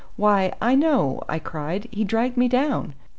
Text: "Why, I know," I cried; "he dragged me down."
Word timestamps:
"Why, 0.15 0.51
I 0.59 0.73
know," 0.73 1.21
I 1.29 1.37
cried; 1.37 1.87
"he 1.91 2.03
dragged 2.03 2.35
me 2.35 2.47
down." 2.47 2.95